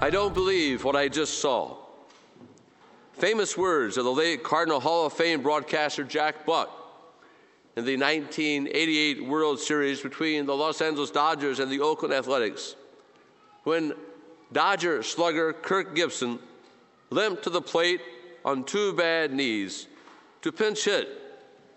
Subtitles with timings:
[0.00, 1.76] I don't believe what I just saw.
[3.14, 6.68] Famous words of the late Cardinal Hall of Fame broadcaster Jack Buck
[7.76, 12.76] in the 1988 World Series between the Los Angeles Dodgers and the Oakland Athletics
[13.64, 13.94] when
[14.52, 16.40] Dodger slugger Kirk Gibson
[17.08, 18.02] limped to the plate
[18.44, 19.88] on two bad knees
[20.42, 21.08] to pinch hit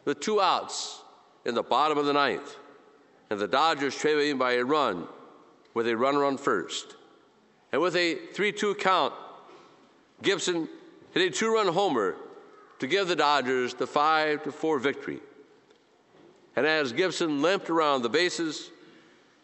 [0.03, 1.01] with two outs
[1.45, 2.57] in the bottom of the ninth,
[3.29, 5.07] and the Dodgers trailing by a run
[5.73, 6.95] with a runner on first.
[7.71, 9.13] And with a 3 2 count,
[10.21, 10.67] Gibson
[11.13, 12.15] hit a two run homer
[12.79, 15.19] to give the Dodgers the 5 to 4 victory.
[16.55, 18.71] And as Gibson limped around the bases,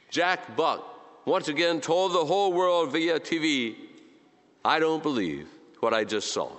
[0.09, 0.83] Jack Buck
[1.25, 3.75] once again told the whole world via TV,
[4.63, 5.47] I don't believe
[5.79, 6.51] what I just saw.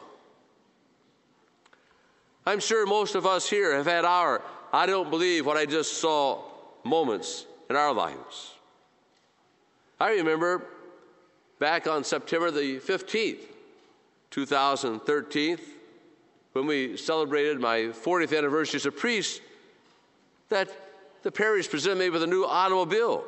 [2.44, 4.42] I'm sure most of us here have had our
[4.72, 6.42] I don't believe what I just saw
[6.84, 8.52] moments in our lives.
[9.98, 10.64] I remember
[11.58, 13.40] back on September the 15th,
[14.30, 15.58] 2013,
[16.52, 19.40] when we celebrated my 40th anniversary as a priest,
[20.48, 20.70] that
[21.22, 23.24] the parish presented me with a new automobile.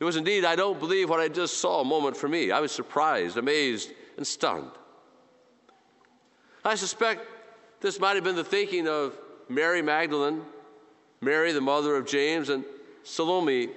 [0.00, 2.50] It was indeed, I don't believe what I just saw a moment for me.
[2.50, 4.70] I was surprised, amazed, and stunned.
[6.64, 7.26] I suspect
[7.80, 9.16] this might have been the thinking of
[9.48, 10.42] Mary Magdalene,
[11.20, 12.64] Mary, the mother of James, and
[13.04, 13.68] Salome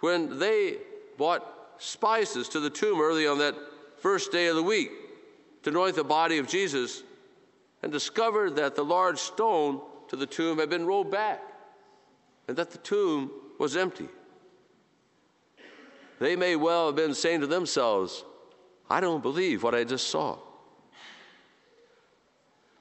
[0.00, 0.76] when they
[1.16, 3.54] bought spices to the tomb early on that
[3.98, 4.90] first day of the week
[5.62, 7.02] to anoint the body of Jesus
[7.82, 11.42] and discovered that the large stone to the tomb had been rolled back
[12.46, 14.08] and that the tomb was empty.
[16.18, 18.24] They may well have been saying to themselves,
[18.90, 20.38] I don't believe what I just saw.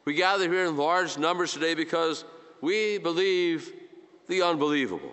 [0.06, 2.24] We gather here in large numbers today because
[2.62, 3.72] we believe
[4.28, 5.12] the unbelievable.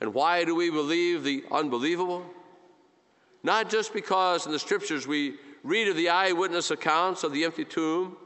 [0.00, 2.24] And why do we believe the unbelievable?
[3.42, 7.64] Not just because in the scriptures we read of the eyewitness accounts of the empty
[7.64, 8.16] tomb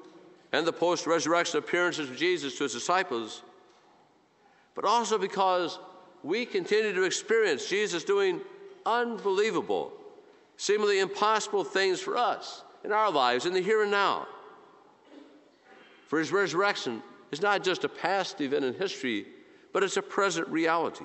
[0.53, 3.43] and the post resurrection appearances of Jesus to his disciples,
[4.75, 5.79] but also because
[6.23, 8.41] we continue to experience Jesus doing
[8.85, 9.93] unbelievable,
[10.57, 14.27] seemingly impossible things for us in our lives in the here and now.
[16.09, 19.27] For his resurrection is not just a past event in history,
[19.73, 21.05] but it's a present reality.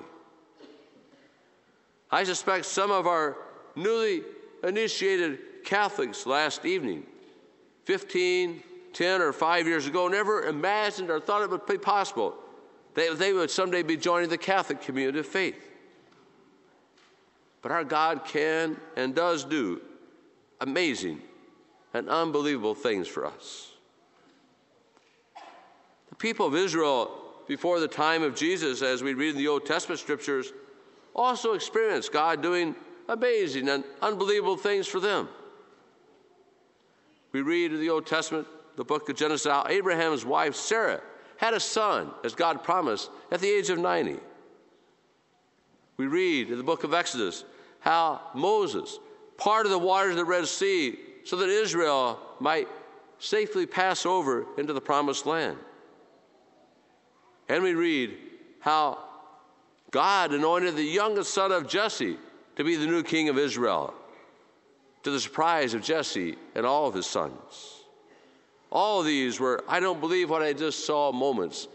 [2.10, 3.36] I suspect some of our
[3.74, 4.22] newly
[4.62, 7.04] initiated Catholics last evening,
[7.84, 8.62] 15,
[8.92, 12.34] 10, or 5 years ago, never imagined or thought it would be possible
[12.94, 15.62] that they would someday be joining the Catholic community of faith.
[17.60, 19.82] But our God can and does do
[20.60, 21.20] amazing
[21.92, 23.72] and unbelievable things for us.
[26.08, 27.10] The people of Israel,
[27.48, 30.52] before the time of Jesus, as we read in the Old Testament scriptures,
[31.16, 32.76] also experienced God doing
[33.08, 35.28] amazing and unbelievable things for them.
[37.32, 38.46] We read in the Old Testament,
[38.76, 41.00] the book of Genesis, how Abraham's wife Sarah
[41.38, 44.18] had a son, as God promised, at the age of 90.
[45.96, 47.44] We read in the book of Exodus
[47.80, 48.98] how Moses
[49.38, 52.68] parted the waters of the Red Sea so that Israel might
[53.18, 55.56] safely pass over into the promised land.
[57.48, 58.16] And we read
[58.60, 58.98] how
[59.96, 62.18] God anointed the youngest son of Jesse
[62.56, 63.94] to be the new king of Israel,
[65.04, 67.80] to the surprise of Jesse and all of his sons.
[68.70, 71.66] All of these were, I don't believe what I just saw, moments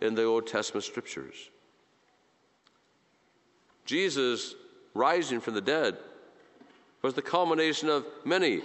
[0.00, 1.50] in the Old Testament scriptures.
[3.86, 4.54] Jesus
[4.94, 5.96] rising from the dead
[7.02, 8.62] was the culmination of many,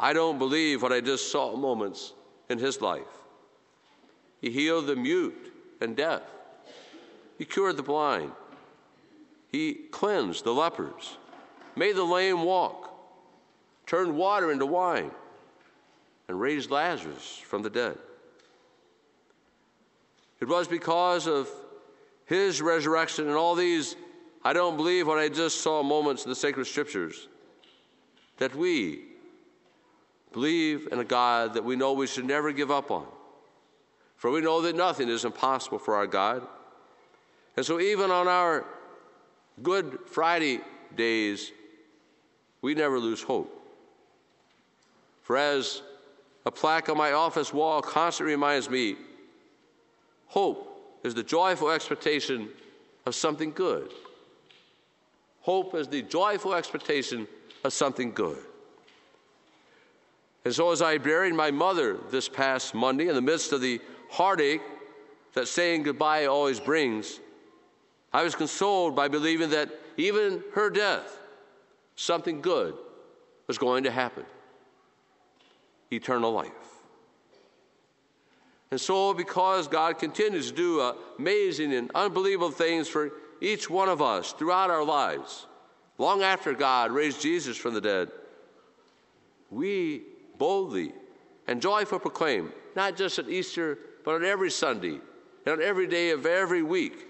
[0.00, 2.12] I don't believe what I just saw moments
[2.48, 3.02] in his life.
[4.40, 6.22] He healed the mute and deaf.
[7.38, 8.32] He cured the blind.
[9.48, 11.16] He cleansed the lepers,
[11.76, 12.92] made the lame walk,
[13.86, 15.10] turned water into wine,
[16.28, 17.96] and raised Lazarus from the dead.
[20.40, 21.48] It was because of
[22.26, 23.96] his resurrection and all these,
[24.44, 27.28] I don't believe what I just saw moments in the sacred scriptures,
[28.38, 29.04] that we
[30.32, 33.06] believe in a God that we know we should never give up on.
[34.16, 36.46] For we know that nothing is impossible for our God.
[37.56, 38.64] And so, even on our
[39.62, 40.60] Good Friday
[40.94, 41.50] days,
[42.60, 43.52] we never lose hope.
[45.22, 45.82] For as
[46.44, 48.96] a plaque on my office wall constantly reminds me,
[50.26, 52.48] hope is the joyful expectation
[53.06, 53.90] of something good.
[55.40, 57.26] Hope is the joyful expectation
[57.64, 58.38] of something good.
[60.44, 63.80] And so, as I buried my mother this past Monday in the midst of the
[64.10, 64.60] heartache
[65.32, 67.20] that saying goodbye always brings,
[68.16, 69.68] I was consoled by believing that
[69.98, 71.18] even her death,
[71.96, 72.74] something good
[73.46, 74.24] was going to happen
[75.90, 76.50] eternal life.
[78.70, 84.00] And so, because God continues to do amazing and unbelievable things for each one of
[84.00, 85.46] us throughout our lives,
[85.98, 88.08] long after God raised Jesus from the dead,
[89.50, 90.04] we
[90.38, 90.94] boldly
[91.46, 95.00] and joyfully proclaim, not just at Easter, but on every Sunday
[95.44, 97.08] and on every day of every week,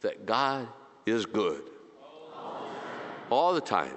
[0.00, 0.68] that God
[1.06, 1.62] is good.
[3.30, 3.96] All the time.